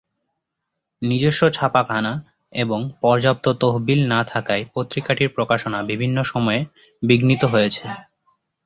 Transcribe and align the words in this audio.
নিজস্ব 1.01 1.41
ছাপাখানা 1.49 2.13
এবং 2.53 2.79
পর্যাপ্ত 3.01 3.45
তহবিল 3.61 4.01
না 4.07 4.19
থাকায় 4.23 4.63
পত্রিকাটির 4.73 5.29
প্রকাশনা 5.29 5.79
বিভিন্ন 5.91 6.17
সময়ে 6.31 6.61
বিঘ্নিত 7.03 7.43
হয়েছে। 7.53 7.85